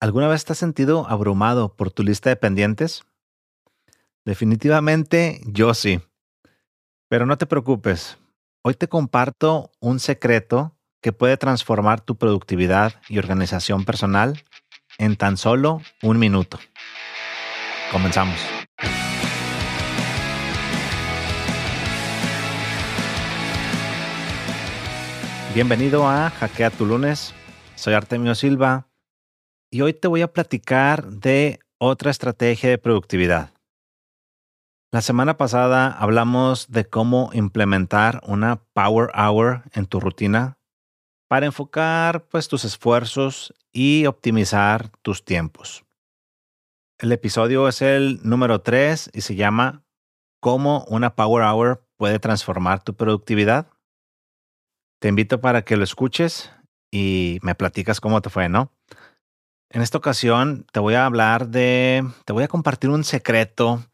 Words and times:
¿Alguna 0.00 0.28
vez 0.28 0.44
te 0.44 0.52
has 0.52 0.58
sentido 0.58 1.08
abrumado 1.08 1.74
por 1.74 1.90
tu 1.90 2.04
lista 2.04 2.30
de 2.30 2.36
pendientes? 2.36 3.02
Definitivamente 4.24 5.40
yo 5.44 5.74
sí. 5.74 6.00
Pero 7.08 7.26
no 7.26 7.36
te 7.36 7.46
preocupes. 7.46 8.16
Hoy 8.62 8.74
te 8.74 8.86
comparto 8.86 9.72
un 9.80 9.98
secreto 9.98 10.76
que 11.02 11.12
puede 11.12 11.36
transformar 11.36 12.00
tu 12.00 12.16
productividad 12.16 12.94
y 13.08 13.18
organización 13.18 13.84
personal 13.84 14.44
en 14.98 15.16
tan 15.16 15.36
solo 15.36 15.82
un 16.00 16.20
minuto. 16.20 16.60
Comenzamos. 17.90 18.38
Bienvenido 25.54 26.06
a 26.06 26.30
Hackea 26.30 26.70
tu 26.70 26.86
lunes. 26.86 27.34
Soy 27.74 27.94
Artemio 27.94 28.36
Silva 28.36 28.87
y 29.70 29.82
hoy 29.82 29.92
te 29.92 30.08
voy 30.08 30.22
a 30.22 30.32
platicar 30.32 31.06
de 31.06 31.60
otra 31.78 32.10
estrategia 32.10 32.70
de 32.70 32.78
productividad. 32.78 33.52
La 34.90 35.02
semana 35.02 35.36
pasada 35.36 35.92
hablamos 35.92 36.68
de 36.68 36.86
cómo 36.86 37.30
implementar 37.34 38.22
una 38.26 38.62
Power 38.72 39.10
Hour 39.14 39.64
en 39.74 39.86
tu 39.86 40.00
rutina 40.00 40.58
para 41.28 41.46
enfocar 41.46 42.26
pues, 42.28 42.48
tus 42.48 42.64
esfuerzos 42.64 43.54
y 43.70 44.06
optimizar 44.06 44.88
tus 45.02 45.24
tiempos. 45.24 45.84
El 46.98 47.12
episodio 47.12 47.68
es 47.68 47.82
el 47.82 48.18
número 48.22 48.62
3 48.62 49.10
y 49.12 49.20
se 49.20 49.36
llama 49.36 49.84
¿Cómo 50.40 50.84
una 50.88 51.14
Power 51.14 51.44
Hour 51.44 51.86
puede 51.96 52.18
transformar 52.18 52.82
tu 52.82 52.94
productividad? 52.94 53.70
Te 55.00 55.08
invito 55.08 55.40
para 55.40 55.62
que 55.62 55.76
lo 55.76 55.84
escuches 55.84 56.50
y 56.90 57.38
me 57.42 57.54
platicas 57.54 58.00
cómo 58.00 58.22
te 58.22 58.30
fue, 58.30 58.48
¿no? 58.48 58.72
En 59.70 59.82
esta 59.82 59.98
ocasión 59.98 60.66
te 60.72 60.80
voy 60.80 60.94
a 60.94 61.04
hablar 61.04 61.48
de, 61.48 62.02
te 62.24 62.32
voy 62.32 62.42
a 62.42 62.48
compartir 62.48 62.88
un 62.88 63.04
secreto 63.04 63.84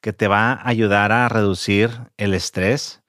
que 0.00 0.12
te 0.12 0.28
va 0.28 0.52
a 0.52 0.68
ayudar 0.68 1.10
a 1.10 1.28
reducir 1.28 1.90
el 2.16 2.32
estrés 2.32 3.02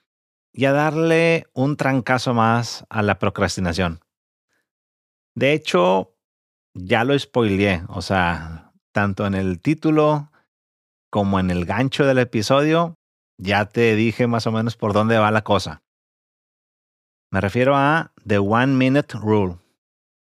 y 0.51 0.65
a 0.65 0.71
darle 0.71 1.45
un 1.53 1.77
trancazo 1.77 2.33
más 2.33 2.85
a 2.89 3.03
la 3.03 3.19
procrastinación. 3.19 3.99
De 5.35 5.53
hecho, 5.53 6.15
ya 6.73 7.03
lo 7.03 7.17
spoileé, 7.17 7.83
o 7.89 8.01
sea, 8.01 8.73
tanto 8.91 9.27
en 9.27 9.35
el 9.35 9.61
título 9.61 10.31
como 11.11 11.39
en 11.39 11.51
el 11.51 11.65
gancho 11.65 12.03
del 12.05 12.17
episodio, 12.17 12.95
ya 13.37 13.65
te 13.65 13.95
dije 13.95 14.25
más 14.25 14.47
o 14.47 14.51
menos 14.51 14.75
por 14.75 14.93
dónde 14.93 15.19
va 15.19 15.29
la 15.29 15.43
cosa. 15.43 15.83
Me 17.29 17.41
refiero 17.41 17.75
a 17.75 18.11
The 18.25 18.39
One 18.39 18.73
Minute 18.73 19.15
Rule, 19.19 19.57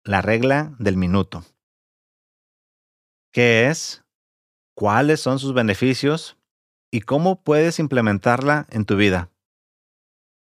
la 0.03 0.21
regla 0.21 0.75
del 0.77 0.97
minuto. 0.97 1.45
¿Qué 3.35 3.67
es? 3.67 4.01
¿Cuáles 4.77 5.19
son 5.19 5.39
sus 5.39 5.53
beneficios? 5.53 6.37
¿Y 6.89 7.01
cómo 7.01 7.43
puedes 7.43 7.79
implementarla 7.79 8.65
en 8.69 8.85
tu 8.85 8.95
vida? 8.95 9.29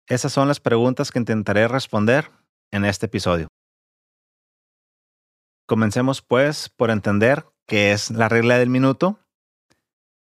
Esas 0.07 0.33
son 0.33 0.47
las 0.47 0.59
preguntas 0.59 1.11
que 1.11 1.19
intentaré 1.19 1.67
responder 1.67 2.31
en 2.71 2.85
este 2.85 3.05
episodio. 3.05 3.47
Comencemos 5.67 6.23
pues 6.23 6.69
por 6.69 6.89
entender 6.89 7.45
qué 7.67 7.91
es 7.91 8.09
la 8.09 8.27
regla 8.27 8.57
del 8.57 8.71
minuto 8.71 9.19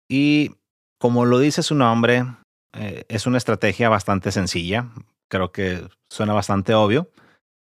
y 0.10 0.56
como 1.00 1.26
lo 1.26 1.38
dice 1.38 1.62
su 1.62 1.76
nombre, 1.76 2.26
eh, 2.74 3.06
es 3.10 3.28
una 3.28 3.38
estrategia 3.38 3.90
bastante 3.90 4.32
sencilla, 4.32 4.90
creo 5.28 5.52
que 5.52 5.88
suena 6.10 6.34
bastante 6.34 6.74
obvio, 6.74 7.12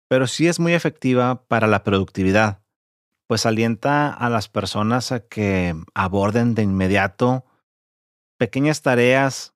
pero 0.08 0.26
sí 0.26 0.48
es 0.48 0.58
muy 0.58 0.72
efectiva 0.72 1.44
para 1.46 1.66
la 1.66 1.84
productividad 1.84 2.63
pues 3.26 3.46
alienta 3.46 4.12
a 4.12 4.28
las 4.28 4.48
personas 4.48 5.12
a 5.12 5.20
que 5.26 5.74
aborden 5.94 6.54
de 6.54 6.62
inmediato 6.62 7.44
pequeñas 8.38 8.82
tareas, 8.82 9.54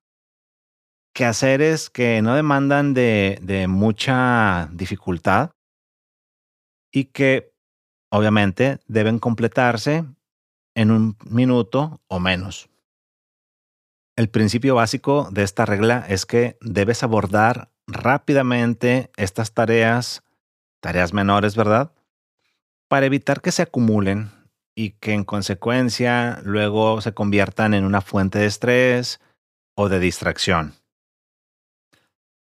quehaceres 1.13 1.89
que 1.89 2.21
no 2.21 2.35
demandan 2.35 2.93
de, 2.93 3.39
de 3.41 3.67
mucha 3.67 4.69
dificultad 4.71 5.51
y 6.91 7.05
que 7.05 7.53
obviamente 8.11 8.79
deben 8.87 9.19
completarse 9.19 10.05
en 10.75 10.91
un 10.91 11.17
minuto 11.25 12.01
o 12.07 12.19
menos. 12.19 12.69
El 14.15 14.29
principio 14.29 14.75
básico 14.75 15.29
de 15.31 15.43
esta 15.43 15.65
regla 15.65 16.05
es 16.09 16.25
que 16.25 16.57
debes 16.61 17.03
abordar 17.03 17.71
rápidamente 17.87 19.11
estas 19.17 19.53
tareas, 19.53 20.23
tareas 20.81 21.13
menores, 21.13 21.55
¿verdad? 21.55 21.93
Para 22.89 23.05
evitar 23.05 23.41
que 23.41 23.51
se 23.51 23.61
acumulen 23.61 24.31
y 24.75 24.91
que 24.91 25.13
en 25.13 25.23
consecuencia 25.23 26.41
luego 26.43 26.99
se 27.01 27.13
conviertan 27.13 27.73
en 27.73 27.85
una 27.85 28.01
fuente 28.01 28.39
de 28.39 28.47
estrés 28.47 29.21
o 29.75 29.87
de 29.87 29.99
distracción. 29.99 30.73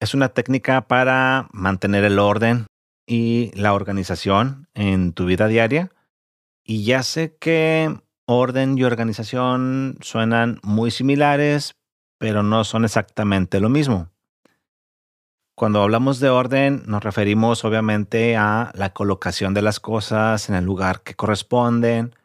Es 0.01 0.13
una 0.13 0.29
técnica 0.29 0.87
para 0.87 1.47
mantener 1.53 2.03
el 2.03 2.19
orden 2.19 2.67
y 3.07 3.51
la 3.55 3.73
organización 3.73 4.67
en 4.73 5.13
tu 5.13 5.25
vida 5.25 5.47
diaria. 5.47 5.91
Y 6.65 6.83
ya 6.83 7.03
sé 7.03 7.37
que 7.37 7.95
orden 8.25 8.77
y 8.77 8.83
organización 8.83 9.97
suenan 10.01 10.59
muy 10.63 10.91
similares, 10.91 11.75
pero 12.17 12.43
no 12.43 12.63
son 12.63 12.85
exactamente 12.85 13.59
lo 13.59 13.69
mismo. 13.69 14.09
Cuando 15.55 15.83
hablamos 15.83 16.19
de 16.19 16.29
orden, 16.29 16.81
nos 16.87 17.03
referimos 17.03 17.63
obviamente 17.63 18.35
a 18.35 18.71
la 18.75 18.91
colocación 18.91 19.53
de 19.53 19.61
las 19.61 19.79
cosas 19.79 20.49
en 20.49 20.55
el 20.55 20.65
lugar 20.65 21.01
que 21.03 21.13
corresponden, 21.13 22.15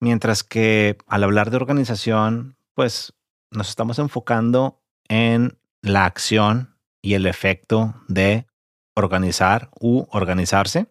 mientras 0.00 0.42
que 0.42 0.98
al 1.06 1.22
hablar 1.22 1.50
de 1.50 1.58
organización, 1.58 2.56
pues 2.74 3.14
nos 3.52 3.68
estamos 3.68 4.00
enfocando 4.00 4.82
en 5.08 5.56
la 5.80 6.06
acción 6.06 6.76
y 7.02 7.14
el 7.14 7.26
efecto 7.26 7.94
de 8.08 8.48
organizar 8.96 9.70
u 9.78 10.06
organizarse. 10.10 10.88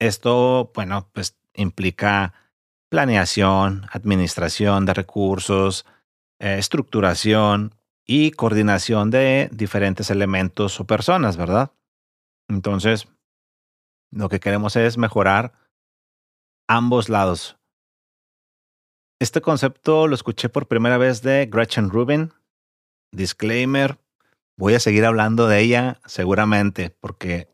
Esto, 0.00 0.72
bueno, 0.74 1.08
pues 1.12 1.38
implica 1.54 2.34
planeación, 2.88 3.86
administración 3.92 4.86
de 4.86 4.94
recursos, 4.94 5.86
eh, 6.40 6.56
estructuración, 6.58 7.76
y 8.06 8.32
coordinación 8.32 9.10
de 9.10 9.48
diferentes 9.52 10.10
elementos 10.10 10.80
o 10.80 10.86
personas, 10.86 11.36
¿verdad? 11.36 11.72
Entonces, 12.48 13.08
lo 14.10 14.28
que 14.28 14.40
queremos 14.40 14.76
es 14.76 14.98
mejorar 14.98 15.52
ambos 16.68 17.08
lados. 17.08 17.56
Este 19.20 19.40
concepto 19.40 20.08
lo 20.08 20.14
escuché 20.14 20.48
por 20.48 20.66
primera 20.66 20.98
vez 20.98 21.22
de 21.22 21.46
Gretchen 21.46 21.90
Rubin. 21.90 22.32
Disclaimer, 23.12 23.98
voy 24.56 24.74
a 24.74 24.80
seguir 24.80 25.04
hablando 25.04 25.46
de 25.46 25.60
ella 25.60 26.00
seguramente 26.06 26.90
porque 26.90 27.48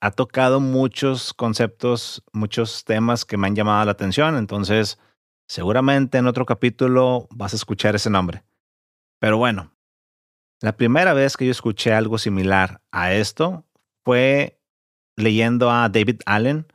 ha 0.00 0.10
tocado 0.12 0.60
muchos 0.60 1.34
conceptos, 1.34 2.22
muchos 2.32 2.84
temas 2.84 3.24
que 3.24 3.36
me 3.36 3.48
han 3.48 3.56
llamado 3.56 3.84
la 3.84 3.92
atención. 3.92 4.36
Entonces, 4.36 4.98
seguramente 5.48 6.18
en 6.18 6.26
otro 6.26 6.46
capítulo 6.46 7.26
vas 7.30 7.52
a 7.52 7.56
escuchar 7.56 7.96
ese 7.96 8.08
nombre. 8.08 8.44
Pero 9.18 9.36
bueno, 9.36 9.72
la 10.60 10.76
primera 10.76 11.14
vez 11.14 11.36
que 11.36 11.46
yo 11.46 11.50
escuché 11.50 11.92
algo 11.92 12.18
similar 12.18 12.82
a 12.90 13.14
esto 13.14 13.64
fue 14.04 14.60
leyendo 15.16 15.70
a 15.70 15.88
David 15.88 16.20
Allen 16.26 16.66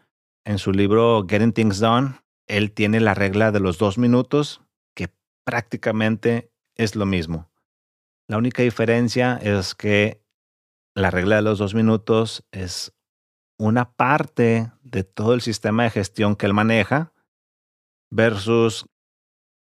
en 0.44 0.58
su 0.58 0.72
libro 0.72 1.26
Getting 1.28 1.54
Things 1.54 1.80
Done. 1.80 2.20
Él 2.48 2.72
tiene 2.72 3.00
la 3.00 3.14
regla 3.14 3.52
de 3.52 3.60
los 3.60 3.78
dos 3.78 3.98
minutos, 3.98 4.62
que 4.96 5.14
prácticamente 5.44 6.52
es 6.76 6.96
lo 6.96 7.06
mismo. 7.06 7.50
La 8.28 8.38
única 8.38 8.64
diferencia 8.64 9.38
es 9.42 9.76
que 9.76 10.24
la 10.96 11.12
regla 11.12 11.38
de 11.38 11.42
los 11.44 11.60
dos 11.60 11.76
minutos 11.76 12.46
es 12.52 12.94
una 13.58 13.94
parte 13.96 14.72
de 14.82 15.04
todo 15.04 15.34
el 15.34 15.42
sistema 15.42 15.84
de 15.84 15.92
gestión 15.92 16.36
que 16.36 16.46
él 16.46 16.54
maneja 16.54 17.14
versus 18.12 18.88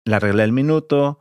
la 0.05 0.21
regla 0.21 0.43
del 0.43 0.53
minuto, 0.53 1.19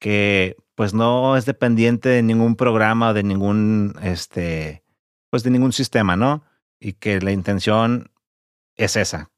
que 0.00 0.56
pues 0.78 0.94
no 0.94 1.36
es 1.36 1.44
dependiente 1.44 2.08
de 2.08 2.22
ningún 2.22 2.54
programa 2.54 3.08
o 3.08 3.12
de 3.12 3.24
ningún, 3.24 3.96
este, 4.00 4.84
pues 5.28 5.42
de 5.42 5.50
ningún 5.50 5.72
sistema, 5.72 6.14
¿no? 6.14 6.44
Y 6.78 6.92
que 6.92 7.20
la 7.20 7.32
intención 7.32 8.12
es 8.76 8.94
esa, 8.94 9.32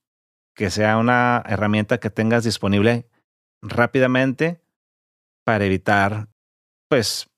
que 0.55 0.69
sea 0.69 0.99
una 0.99 1.43
herramienta 1.47 1.97
que 1.97 2.11
tengas 2.11 2.45
disponible 2.45 3.09
rápidamente 3.63 4.61
para 5.43 5.65
evitar, 5.65 6.29
pues, 6.91 7.31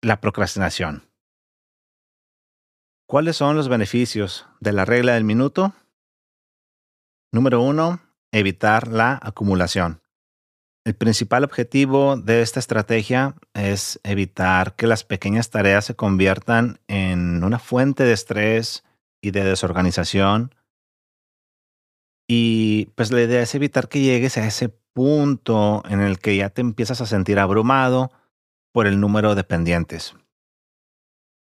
la 0.00 0.22
procrastinación. 0.22 1.06
¿Cuáles 3.06 3.36
son 3.36 3.56
los 3.56 3.68
beneficios 3.68 4.46
de 4.60 4.72
la 4.72 4.86
regla 4.86 5.12
del 5.12 5.24
minuto? 5.24 5.74
Número 7.30 7.60
uno, 7.60 8.00
evitar 8.32 8.88
la 8.88 9.20
acumulación. 9.20 10.00
El 10.88 10.94
principal 10.94 11.44
objetivo 11.44 12.16
de 12.16 12.40
esta 12.40 12.60
estrategia 12.60 13.34
es 13.52 14.00
evitar 14.04 14.74
que 14.74 14.86
las 14.86 15.04
pequeñas 15.04 15.50
tareas 15.50 15.84
se 15.84 15.94
conviertan 15.94 16.80
en 16.88 17.44
una 17.44 17.58
fuente 17.58 18.04
de 18.04 18.14
estrés 18.14 18.84
y 19.20 19.32
de 19.32 19.44
desorganización 19.44 20.54
Y 22.26 22.86
pues 22.94 23.12
la 23.12 23.20
idea 23.20 23.42
es 23.42 23.54
evitar 23.54 23.90
que 23.90 24.00
llegues 24.00 24.38
a 24.38 24.46
ese 24.46 24.70
punto 24.94 25.82
en 25.90 26.00
el 26.00 26.20
que 26.20 26.34
ya 26.38 26.48
te 26.48 26.62
empiezas 26.62 27.02
a 27.02 27.06
sentir 27.06 27.38
abrumado 27.38 28.10
por 28.72 28.86
el 28.86 28.98
número 28.98 29.34
de 29.34 29.44
pendientes. 29.44 30.14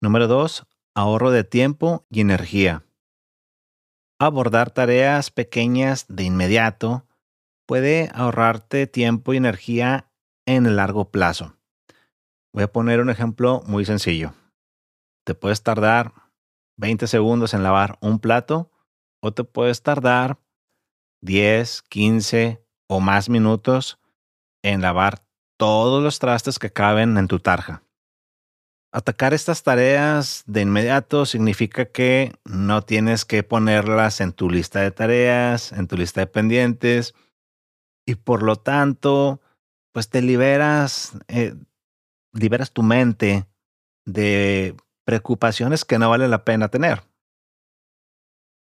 Número 0.02 0.28
2. 0.28 0.66
Ahorro 0.94 1.32
de 1.32 1.46
tiempo 1.46 2.06
y 2.10 2.20
energía. 2.20 2.84
Abordar 4.20 4.72
tareas 4.72 5.32
pequeñas 5.32 6.06
de 6.10 6.26
inmediato 6.26 7.06
puede 7.72 8.10
ahorrarte 8.14 8.86
tiempo 8.86 9.34
y 9.34 9.38
energía 9.38 10.12
en 10.46 10.66
el 10.66 10.76
largo 10.76 11.10
plazo. 11.10 11.56
Voy 12.54 12.64
a 12.64 12.72
poner 12.74 13.00
un 13.00 13.10
ejemplo 13.10 13.64
muy 13.66 13.86
sencillo. 13.86 14.34
Te 15.26 15.36
puedes 15.36 15.64
tardar 15.64 16.12
20 16.76 17.08
segundos 17.08 17.54
en 17.54 17.64
lavar 17.64 17.98
un 18.02 18.20
plato 18.20 18.70
o 19.22 19.32
te 19.32 19.46
puedes 19.46 19.84
tardar 19.84 20.38
10, 21.22 21.84
15 21.84 22.62
o 22.90 23.00
más 23.00 23.30
minutos 23.30 24.00
en 24.64 24.82
lavar 24.82 25.24
todos 25.58 26.04
los 26.04 26.20
trastes 26.20 26.60
que 26.60 26.74
caben 26.74 27.18
en 27.18 27.30
tu 27.30 27.40
tarja. 27.40 27.84
Atacar 28.92 29.34
estas 29.34 29.64
tareas 29.64 30.44
de 30.46 30.64
inmediato 30.64 31.26
significa 31.26 31.86
que 31.86 32.34
no 32.44 32.82
tienes 32.82 33.24
que 33.24 33.44
ponerlas 33.44 34.20
en 34.20 34.34
tu 34.34 34.50
lista 34.50 34.82
de 34.82 34.92
tareas, 34.92 35.72
en 35.72 35.88
tu 35.88 35.96
lista 35.96 36.20
de 36.20 36.28
pendientes, 36.28 37.16
y 38.12 38.16
por 38.16 38.44
lo 38.44 38.58
tanto, 38.58 39.40
pues 39.94 40.10
te 40.10 40.22
liberas, 40.22 41.14
eh, 41.30 41.56
liberas 42.34 42.74
tu 42.74 42.84
mente 42.84 43.48
de 44.06 44.76
preocupaciones 45.06 45.86
que 45.86 45.98
no 45.98 46.10
vale 46.10 46.28
la 46.28 46.44
pena 46.44 46.68
tener. 46.68 47.04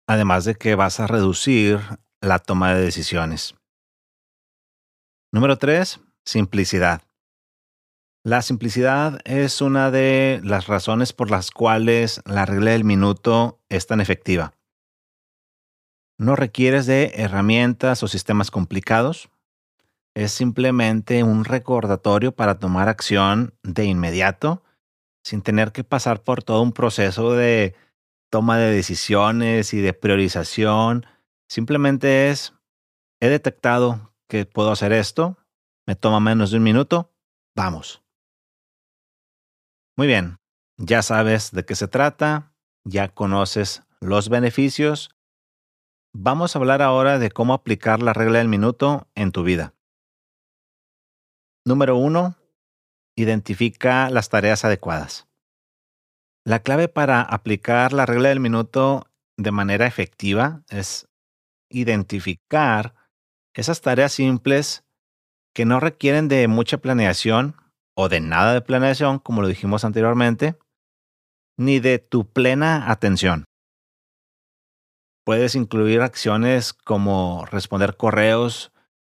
Además 0.06 0.44
de 0.44 0.54
que 0.54 0.74
vas 0.74 1.00
a 1.00 1.06
reducir 1.06 1.80
la 2.20 2.38
toma 2.38 2.74
de 2.74 2.82
decisiones. 2.82 3.54
Número 5.32 5.56
tres, 5.56 6.00
simplicidad. 6.26 7.02
La 8.22 8.42
simplicidad 8.42 9.20
es 9.24 9.62
una 9.62 9.90
de 9.90 10.42
las 10.44 10.66
razones 10.66 11.14
por 11.14 11.30
las 11.30 11.50
cuales 11.50 12.20
la 12.26 12.44
regla 12.44 12.72
del 12.72 12.84
minuto 12.84 13.62
es 13.70 13.86
tan 13.86 14.02
efectiva. 14.02 14.52
No 16.18 16.36
requieres 16.36 16.84
de 16.84 17.12
herramientas 17.14 18.02
o 18.02 18.08
sistemas 18.08 18.50
complicados. 18.50 19.30
Es 20.18 20.32
simplemente 20.32 21.22
un 21.22 21.44
recordatorio 21.44 22.34
para 22.34 22.58
tomar 22.58 22.88
acción 22.88 23.54
de 23.62 23.84
inmediato 23.84 24.64
sin 25.22 25.42
tener 25.42 25.70
que 25.70 25.84
pasar 25.84 26.24
por 26.24 26.42
todo 26.42 26.60
un 26.60 26.72
proceso 26.72 27.34
de 27.34 27.76
toma 28.28 28.58
de 28.58 28.72
decisiones 28.72 29.72
y 29.74 29.80
de 29.80 29.92
priorización. 29.92 31.06
Simplemente 31.48 32.30
es, 32.30 32.52
he 33.20 33.28
detectado 33.28 34.12
que 34.28 34.44
puedo 34.44 34.72
hacer 34.72 34.92
esto, 34.92 35.38
me 35.86 35.94
toma 35.94 36.18
menos 36.18 36.50
de 36.50 36.56
un 36.56 36.64
minuto, 36.64 37.12
vamos. 37.54 38.02
Muy 39.96 40.08
bien, 40.08 40.38
ya 40.78 41.02
sabes 41.02 41.52
de 41.52 41.64
qué 41.64 41.76
se 41.76 41.86
trata, 41.86 42.56
ya 42.82 43.06
conoces 43.06 43.84
los 44.00 44.30
beneficios. 44.30 45.14
Vamos 46.12 46.56
a 46.56 46.58
hablar 46.58 46.82
ahora 46.82 47.20
de 47.20 47.30
cómo 47.30 47.54
aplicar 47.54 48.02
la 48.02 48.14
regla 48.14 48.38
del 48.38 48.48
minuto 48.48 49.06
en 49.14 49.30
tu 49.30 49.44
vida. 49.44 49.74
Número 51.68 51.98
uno, 51.98 52.34
identifica 53.14 54.08
las 54.08 54.30
tareas 54.30 54.64
adecuadas. 54.64 55.28
La 56.42 56.60
clave 56.60 56.88
para 56.88 57.20
aplicar 57.20 57.92
la 57.92 58.06
regla 58.06 58.30
del 58.30 58.40
minuto 58.40 59.04
de 59.36 59.50
manera 59.50 59.86
efectiva 59.86 60.62
es 60.70 61.10
identificar 61.68 62.94
esas 63.52 63.82
tareas 63.82 64.12
simples 64.12 64.86
que 65.54 65.66
no 65.66 65.78
requieren 65.78 66.28
de 66.28 66.48
mucha 66.48 66.78
planeación 66.78 67.54
o 67.94 68.08
de 68.08 68.20
nada 68.20 68.54
de 68.54 68.62
planeación, 68.62 69.18
como 69.18 69.42
lo 69.42 69.48
dijimos 69.48 69.84
anteriormente, 69.84 70.58
ni 71.58 71.80
de 71.80 71.98
tu 71.98 72.32
plena 72.32 72.90
atención. 72.90 73.44
Puedes 75.22 75.54
incluir 75.54 76.00
acciones 76.00 76.72
como 76.72 77.44
responder 77.44 77.98
correos 77.98 78.72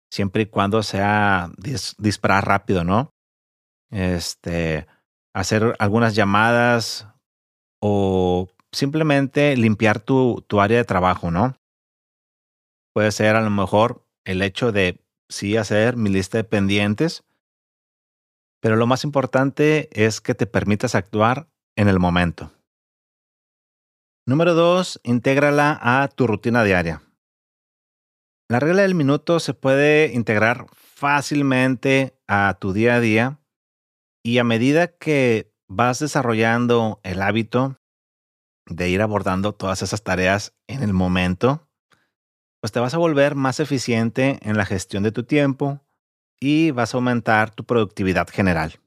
siempre 0.09 0.44
y 0.44 0.45
cuando 0.47 0.83
sea 0.83 1.51
disparar 1.97 2.47
rápido, 2.47 2.83
¿no? 2.83 3.11
Este, 3.91 4.88
hacer 5.33 5.75
algunas 5.79 6.15
llamadas 6.15 7.07
o 7.81 8.47
simplemente 8.71 9.56
limpiar 9.56 10.00
tu, 10.00 10.44
tu 10.47 10.61
área 10.61 10.77
de 10.77 10.85
trabajo, 10.85 11.31
¿no? 11.31 11.56
Puede 12.94 13.11
ser 13.11 13.35
a 13.35 13.41
lo 13.41 13.50
mejor 13.50 14.06
el 14.25 14.41
hecho 14.41 14.71
de 14.71 15.03
sí 15.29 15.57
hacer 15.57 15.95
mi 15.95 16.09
lista 16.09 16.38
de 16.38 16.44
pendientes, 16.44 17.23
pero 18.61 18.75
lo 18.75 18.88
más 18.88 19.03
importante 19.03 19.89
es 19.91 20.21
que 20.21 20.35
te 20.35 20.47
permitas 20.47 20.95
actuar 20.95 21.47
en 21.75 21.88
el 21.88 22.00
momento. 22.00 22.51
Número 24.27 24.53
dos, 24.53 25.00
intégrala 25.03 25.79
a 25.81 26.07
tu 26.09 26.27
rutina 26.27 26.63
diaria. 26.63 27.01
La 28.51 28.60
regla 28.60 28.81
del 28.81 28.96
minuto 28.96 29.40
se 29.40 29.54
puede 29.54 30.12
integrar 30.12 30.66
fácilmente 30.74 32.19
a 32.28 32.57
tu 32.60 32.74
día 32.74 32.96
a 32.96 33.00
día 33.00 33.40
y 34.24 34.40
a 34.40 34.44
medida 34.44 34.88
que 34.88 35.54
vas 35.68 36.00
desarrollando 36.00 37.00
el 37.04 37.22
hábito 37.22 37.80
de 38.66 38.90
ir 38.90 39.04
abordando 39.04 39.54
todas 39.54 39.84
esas 39.84 40.01
tareas 40.01 40.56
en 40.66 40.81
el 40.81 40.94
momento, 40.94 41.69
pues 42.60 42.72
te 42.72 42.80
vas 42.80 42.96
a 42.96 42.98
volver 42.98 43.36
más 43.36 43.60
eficiente 43.60 44.40
en 44.42 44.57
la 44.57 44.66
gestión 44.66 45.04
de 45.04 45.12
tu 45.12 45.25
tiempo 45.25 45.86
y 46.40 46.72
vas 46.72 46.95
a 46.95 46.98
aumentar 46.98 47.52
tu 47.52 47.66
productividad 47.66 48.28
general. 48.30 48.80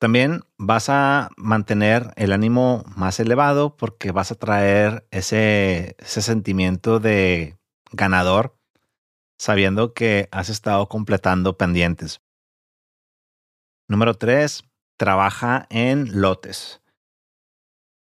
También 0.00 0.40
vas 0.58 0.88
a 0.88 1.30
mantener 1.36 2.12
el 2.16 2.32
ánimo 2.32 2.82
más 2.96 3.20
elevado 3.20 3.76
porque 3.76 4.10
vas 4.10 4.32
a 4.32 4.34
traer 4.34 5.06
ese, 5.12 5.94
ese 6.00 6.22
sentimiento 6.22 6.98
de 6.98 7.61
ganador 7.92 8.56
sabiendo 9.38 9.92
que 9.92 10.28
has 10.30 10.48
estado 10.48 10.88
completando 10.88 11.56
pendientes. 11.56 12.20
Número 13.88 14.14
3. 14.14 14.64
Trabaja 14.96 15.66
en 15.70 16.20
lotes. 16.20 16.80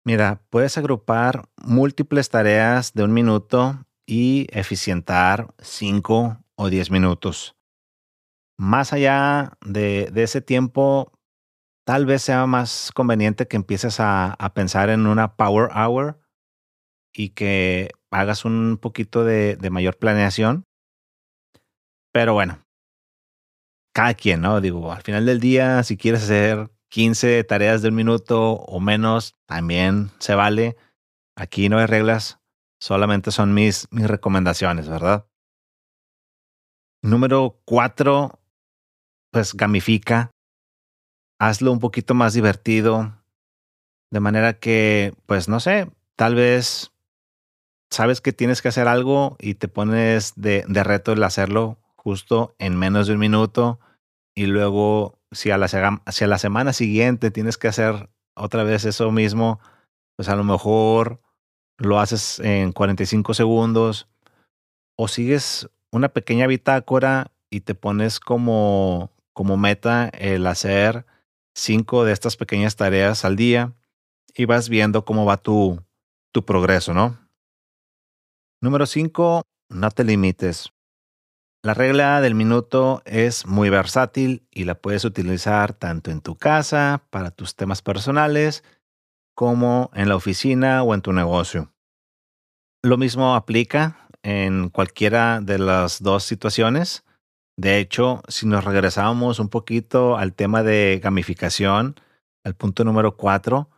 Mira, 0.03 0.41
puedes 0.49 0.77
agrupar 0.77 1.47
múltiples 1.57 2.29
tareas 2.29 2.93
de 2.93 3.03
un 3.03 3.13
minuto 3.13 3.85
y 4.05 4.47
eficientar 4.51 5.53
5 5.59 6.43
o 6.55 6.69
10 6.69 6.91
minutos 6.91 7.55
más 8.61 8.93
allá 8.93 9.57
de, 9.65 10.11
ese 10.15 10.39
tiempo, 10.39 11.11
tal 11.83 12.05
vez 12.05 12.21
sea 12.21 12.45
más 12.45 12.91
conveniente 12.93 13.47
que 13.47 13.57
empieces 13.57 13.99
a, 13.99 14.37
pensar 14.53 14.91
en 14.91 15.07
una 15.07 15.35
power 15.35 15.71
hour 15.75 16.20
y 17.13 17.29
que 17.29 17.91
hagas 18.11 18.45
un 18.45 18.77
poquito 18.81 19.23
de, 19.23 19.57
mayor 19.71 19.97
planeación. 19.97 20.65
Pero 22.13 22.33
bueno, 22.33 22.65
cada 23.93 24.13
quien, 24.13 24.41
¿no? 24.41 24.61
Digo, 24.61 24.91
al 24.91 25.01
final 25.01 25.25
del 25.25 25.39
día, 25.39 25.83
si 25.83 25.97
quieres 25.97 26.23
hacer 26.23 26.69
15 26.89 27.43
tareas 27.45 27.81
de 27.81 27.89
un 27.89 27.95
minuto 27.95 28.53
o 28.53 28.79
menos, 28.79 29.35
también 29.45 30.11
se 30.19 30.35
vale. 30.35 30.75
Aquí 31.37 31.69
no 31.69 31.77
hay 31.77 31.85
reglas, 31.85 32.39
solamente 32.79 33.31
son 33.31 33.53
mis, 33.53 33.87
mis 33.91 34.07
recomendaciones, 34.07 34.89
¿verdad? 34.89 35.25
Número 37.01 37.59
cuatro, 37.65 38.39
pues 39.31 39.55
gamifica, 39.55 40.31
hazlo 41.39 41.71
un 41.71 41.79
poquito 41.79 42.13
más 42.13 42.33
divertido, 42.33 43.17
de 44.11 44.19
manera 44.19 44.59
que, 44.59 45.15
pues 45.25 45.47
no 45.47 45.59
sé, 45.59 45.89
tal 46.15 46.35
vez 46.35 46.90
sabes 47.91 48.21
que 48.21 48.33
tienes 48.33 48.61
que 48.61 48.69
hacer 48.69 48.87
algo 48.87 49.35
y 49.39 49.55
te 49.55 49.67
pones 49.67 50.33
de, 50.35 50.63
reto 50.67 51.11
el 51.11 51.23
hacerlo 51.23 51.77
justo 51.95 52.55
en 52.57 52.77
menos 52.77 53.07
de 53.07 53.13
un 53.13 53.19
minuto 53.19 53.79
y 54.33 54.45
luego 54.45 55.19
si 55.31 55.51
a, 55.51 55.57
la, 55.57 55.67
si 55.67 56.23
a 56.23 56.27
la 56.27 56.37
semana 56.37 56.73
siguiente 56.73 57.29
tienes 57.31 57.57
que 57.57 57.67
hacer 57.67 58.09
otra 58.35 58.63
vez 58.63 58.85
eso 58.85 59.11
mismo, 59.11 59.59
pues 60.15 60.29
a 60.29 60.35
lo 60.35 60.43
mejor 60.43 61.21
lo 61.77 61.99
haces 61.99 62.39
en 62.39 62.71
45 62.71 63.33
segundos 63.33 64.07
o 64.97 65.07
sigues 65.07 65.69
una 65.91 66.09
pequeña 66.09 66.47
bitácora 66.47 67.31
y 67.49 67.61
te 67.61 67.75
pones 67.75 68.19
como 68.19 69.11
como 69.33 69.57
meta 69.57 70.09
el 70.09 70.45
hacer 70.47 71.05
cinco 71.55 72.03
de 72.03 72.13
estas 72.13 72.37
pequeñas 72.37 72.75
tareas 72.75 73.25
al 73.25 73.35
día 73.35 73.73
y 74.35 74.45
vas 74.45 74.69
viendo 74.69 75.05
cómo 75.05 75.25
va 75.25 75.37
tu, 75.37 75.81
tu 76.31 76.45
progreso, 76.45 76.93
¿no? 76.93 77.17
Número 78.63 78.85
cinco, 78.85 79.41
no 79.69 79.89
te 79.89 80.03
limites. 80.03 80.69
La 81.63 81.73
regla 81.73 82.21
del 82.21 82.35
minuto 82.35 83.01
es 83.05 83.47
muy 83.47 83.71
versátil 83.71 84.47
y 84.51 84.65
la 84.65 84.75
puedes 84.75 85.03
utilizar 85.03 85.73
tanto 85.73 86.11
en 86.11 86.21
tu 86.21 86.35
casa, 86.35 87.03
para 87.09 87.31
tus 87.31 87.55
temas 87.55 87.81
personales, 87.81 88.63
como 89.35 89.89
en 89.95 90.09
la 90.09 90.15
oficina 90.15 90.83
o 90.83 90.93
en 90.93 91.01
tu 91.01 91.11
negocio. 91.11 91.73
Lo 92.83 92.97
mismo 92.97 93.33
aplica 93.33 94.07
en 94.21 94.69
cualquiera 94.69 95.41
de 95.41 95.57
las 95.57 96.03
dos 96.03 96.23
situaciones. 96.23 97.03
De 97.57 97.79
hecho, 97.79 98.21
si 98.27 98.45
nos 98.45 98.63
regresábamos 98.63 99.39
un 99.39 99.49
poquito 99.49 100.17
al 100.17 100.35
tema 100.35 100.61
de 100.61 100.99
gamificación, 101.03 101.95
al 102.43 102.53
punto 102.53 102.83
número 102.83 103.17
cuatro, 103.17 103.70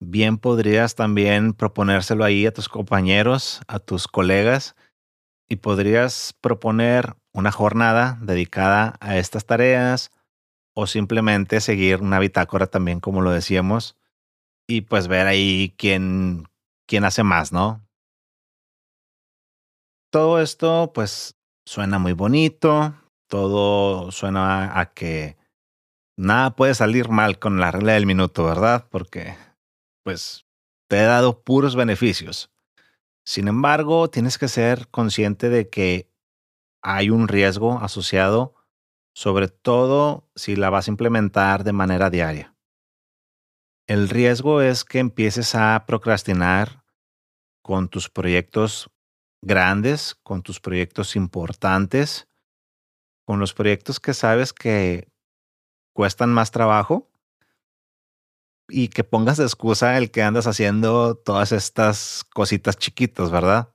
bien 0.00 0.38
podrías 0.38 0.94
también 0.94 1.52
proponérselo 1.52 2.24
ahí 2.24 2.46
a 2.46 2.52
tus 2.52 2.68
compañeros, 2.68 3.60
a 3.66 3.78
tus 3.78 4.08
colegas, 4.08 4.76
y 5.48 5.56
podrías 5.56 6.34
proponer 6.40 7.16
una 7.32 7.52
jornada 7.52 8.18
dedicada 8.20 8.96
a 9.00 9.16
estas 9.16 9.46
tareas 9.46 10.10
o 10.74 10.86
simplemente 10.86 11.60
seguir 11.60 12.02
una 12.02 12.18
bitácora 12.18 12.66
también, 12.66 13.00
como 13.00 13.22
lo 13.22 13.30
decíamos, 13.30 13.96
y 14.66 14.82
pues 14.82 15.08
ver 15.08 15.26
ahí 15.26 15.74
quién, 15.78 16.48
quién 16.86 17.04
hace 17.04 17.22
más, 17.22 17.52
¿no? 17.52 17.86
Todo 20.10 20.40
esto 20.40 20.92
pues 20.94 21.36
suena 21.64 21.98
muy 21.98 22.12
bonito, 22.12 22.94
todo 23.28 24.10
suena 24.12 24.78
a 24.78 24.92
que 24.92 25.36
nada 26.16 26.56
puede 26.56 26.74
salir 26.74 27.08
mal 27.08 27.38
con 27.38 27.60
la 27.60 27.70
regla 27.70 27.92
del 27.92 28.06
minuto, 28.06 28.44
¿verdad? 28.44 28.86
Porque 28.90 29.36
pues 30.06 30.46
te 30.86 30.98
he 31.00 31.02
dado 31.02 31.42
puros 31.42 31.74
beneficios. 31.74 32.48
Sin 33.24 33.48
embargo, 33.48 34.08
tienes 34.08 34.38
que 34.38 34.46
ser 34.46 34.86
consciente 34.86 35.48
de 35.48 35.68
que 35.68 36.08
hay 36.80 37.10
un 37.10 37.26
riesgo 37.26 37.80
asociado, 37.80 38.54
sobre 39.16 39.48
todo 39.48 40.30
si 40.36 40.54
la 40.54 40.70
vas 40.70 40.86
a 40.86 40.92
implementar 40.92 41.64
de 41.64 41.72
manera 41.72 42.08
diaria. 42.08 42.54
El 43.88 44.08
riesgo 44.08 44.62
es 44.62 44.84
que 44.84 45.00
empieces 45.00 45.56
a 45.56 45.86
procrastinar 45.88 46.84
con 47.60 47.88
tus 47.88 48.08
proyectos 48.08 48.88
grandes, 49.42 50.14
con 50.22 50.44
tus 50.44 50.60
proyectos 50.60 51.16
importantes, 51.16 52.28
con 53.24 53.40
los 53.40 53.54
proyectos 53.54 53.98
que 53.98 54.14
sabes 54.14 54.52
que 54.52 55.08
cuestan 55.92 56.32
más 56.32 56.52
trabajo 56.52 57.10
y 58.68 58.88
que 58.88 59.04
pongas 59.04 59.36
de 59.36 59.44
excusa 59.44 59.96
el 59.98 60.10
que 60.10 60.22
andas 60.22 60.46
haciendo 60.46 61.14
todas 61.14 61.52
estas 61.52 62.24
cositas 62.34 62.76
chiquitas, 62.76 63.30
¿verdad? 63.30 63.72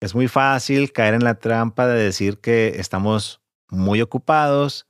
Es 0.00 0.14
muy 0.14 0.28
fácil 0.28 0.92
caer 0.92 1.14
en 1.14 1.24
la 1.24 1.38
trampa 1.38 1.86
de 1.86 2.02
decir 2.02 2.38
que 2.38 2.78
estamos 2.78 3.42
muy 3.70 4.00
ocupados 4.00 4.86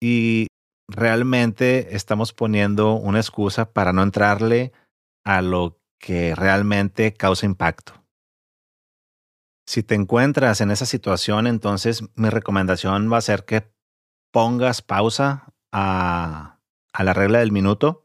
y 0.00 0.48
realmente 0.88 1.94
estamos 1.94 2.32
poniendo 2.32 2.94
una 2.94 3.20
excusa 3.20 3.72
para 3.72 3.92
no 3.92 4.02
entrarle 4.02 4.72
a 5.24 5.42
lo 5.42 5.80
que 5.98 6.34
realmente 6.34 7.14
causa 7.14 7.46
impacto. 7.46 8.04
Si 9.66 9.84
te 9.84 9.94
encuentras 9.94 10.60
en 10.60 10.72
esa 10.72 10.86
situación, 10.86 11.46
entonces 11.46 12.02
mi 12.16 12.28
recomendación 12.28 13.10
va 13.10 13.18
a 13.18 13.22
ser 13.22 13.44
que 13.44 13.72
pongas 14.32 14.82
pausa 14.82 15.54
a, 15.70 16.58
a 16.92 17.04
la 17.04 17.14
regla 17.14 17.38
del 17.38 17.52
minuto 17.52 18.01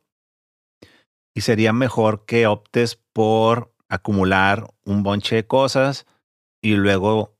y 1.38 1.42
sería 1.42 1.72
mejor 1.72 2.26
que 2.26 2.48
optes 2.48 2.96
por 3.14 3.72
acumular 3.90 4.74
un 4.86 5.04
bonche 5.04 5.36
de 5.36 5.46
cosas 5.46 6.08
y 6.64 6.74
luego 6.74 7.38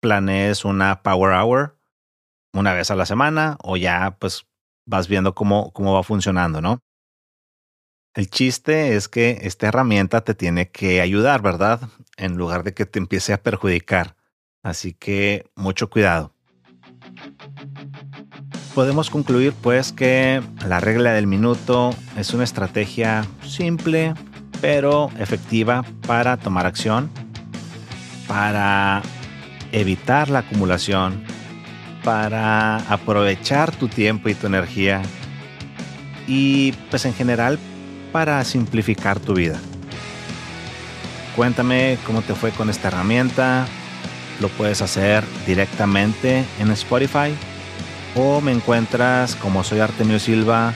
planees 0.00 0.64
una 0.64 1.02
power 1.02 1.34
hour 1.34 1.78
una 2.54 2.72
vez 2.72 2.90
a 2.90 2.96
la 2.96 3.04
semana 3.04 3.58
o 3.62 3.76
ya 3.76 4.16
pues 4.18 4.46
vas 4.86 5.08
viendo 5.08 5.34
cómo, 5.34 5.74
cómo 5.74 5.92
va 5.92 6.02
funcionando, 6.02 6.62
¿no? 6.62 6.78
El 8.14 8.30
chiste 8.30 8.96
es 8.96 9.08
que 9.08 9.40
esta 9.42 9.66
herramienta 9.66 10.22
te 10.22 10.34
tiene 10.34 10.70
que 10.70 11.02
ayudar, 11.02 11.42
¿verdad? 11.42 11.82
En 12.16 12.38
lugar 12.38 12.64
de 12.64 12.72
que 12.72 12.86
te 12.86 12.98
empiece 12.98 13.34
a 13.34 13.42
perjudicar. 13.42 14.16
Así 14.62 14.94
que 14.94 15.50
mucho 15.54 15.90
cuidado 15.90 16.33
podemos 18.74 19.08
concluir 19.08 19.52
pues 19.62 19.92
que 19.92 20.42
la 20.66 20.80
regla 20.80 21.12
del 21.12 21.26
minuto 21.26 21.94
es 22.16 22.34
una 22.34 22.44
estrategia 22.44 23.24
simple 23.46 24.14
pero 24.60 25.10
efectiva 25.18 25.84
para 26.06 26.36
tomar 26.36 26.66
acción, 26.66 27.10
para 28.26 29.02
evitar 29.72 30.30
la 30.30 30.40
acumulación, 30.40 31.22
para 32.02 32.78
aprovechar 32.90 33.74
tu 33.76 33.88
tiempo 33.88 34.28
y 34.28 34.34
tu 34.34 34.46
energía 34.46 35.02
y 36.26 36.72
pues 36.90 37.04
en 37.04 37.14
general 37.14 37.58
para 38.10 38.42
simplificar 38.44 39.20
tu 39.20 39.34
vida. 39.34 39.58
Cuéntame 41.36 41.98
cómo 42.06 42.22
te 42.22 42.34
fue 42.34 42.50
con 42.52 42.70
esta 42.70 42.88
herramienta. 42.88 43.66
Lo 44.40 44.48
puedes 44.48 44.82
hacer 44.82 45.24
directamente 45.46 46.44
en 46.58 46.70
Spotify 46.72 47.34
o 48.14 48.40
me 48.40 48.52
encuentras 48.52 49.34
como 49.36 49.64
soy 49.64 49.80
Artemio 49.80 50.18
Silva 50.18 50.74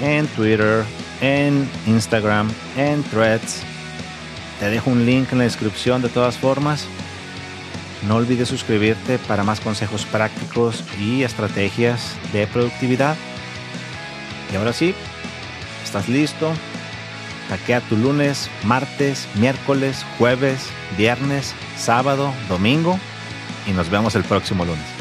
en 0.00 0.26
Twitter, 0.28 0.84
en 1.20 1.68
Instagram, 1.86 2.50
en 2.76 3.02
Threads. 3.04 3.62
Te 4.60 4.70
dejo 4.70 4.90
un 4.90 5.06
link 5.06 5.32
en 5.32 5.38
la 5.38 5.44
descripción 5.44 6.02
de 6.02 6.08
todas 6.08 6.36
formas. 6.36 6.86
No 8.06 8.16
olvides 8.16 8.48
suscribirte 8.48 9.18
para 9.18 9.44
más 9.44 9.60
consejos 9.60 10.04
prácticos 10.04 10.84
y 11.00 11.22
estrategias 11.22 12.16
de 12.32 12.46
productividad. 12.46 13.16
Y 14.52 14.56
ahora 14.56 14.72
sí, 14.72 14.94
¿estás 15.84 16.08
listo? 16.08 16.52
Hackea 17.48 17.80
tu 17.82 17.96
lunes, 17.96 18.50
martes, 18.64 19.28
miércoles, 19.34 20.04
jueves, 20.18 20.68
viernes, 20.96 21.54
sábado, 21.76 22.32
domingo 22.48 22.98
y 23.66 23.72
nos 23.72 23.90
vemos 23.90 24.14
el 24.14 24.24
próximo 24.24 24.64
lunes. 24.64 24.93